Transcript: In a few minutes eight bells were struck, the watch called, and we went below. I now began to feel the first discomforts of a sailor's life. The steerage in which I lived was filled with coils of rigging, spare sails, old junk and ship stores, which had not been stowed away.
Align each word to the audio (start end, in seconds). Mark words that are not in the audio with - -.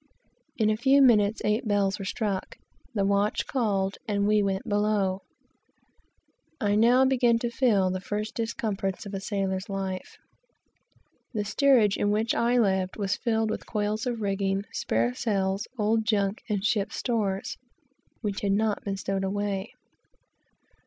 In 0.57 0.71
a 0.71 0.77
few 0.77 0.99
minutes 0.99 1.43
eight 1.45 1.67
bells 1.67 1.99
were 1.99 2.05
struck, 2.05 2.57
the 2.95 3.05
watch 3.05 3.45
called, 3.45 3.99
and 4.07 4.25
we 4.25 4.41
went 4.41 4.67
below. 4.67 5.21
I 6.59 6.73
now 6.73 7.05
began 7.05 7.37
to 7.37 7.51
feel 7.51 7.91
the 7.91 7.99
first 8.01 8.33
discomforts 8.33 9.05
of 9.05 9.13
a 9.13 9.19
sailor's 9.19 9.69
life. 9.69 10.17
The 11.35 11.45
steerage 11.45 11.97
in 11.97 12.09
which 12.09 12.33
I 12.33 12.57
lived 12.57 12.97
was 12.97 13.15
filled 13.15 13.51
with 13.51 13.67
coils 13.67 14.07
of 14.07 14.21
rigging, 14.21 14.63
spare 14.71 15.13
sails, 15.13 15.67
old 15.77 16.03
junk 16.03 16.41
and 16.49 16.65
ship 16.65 16.91
stores, 16.91 17.55
which 18.21 18.41
had 18.41 18.53
not 18.53 18.83
been 18.83 18.97
stowed 18.97 19.23
away. 19.23 19.69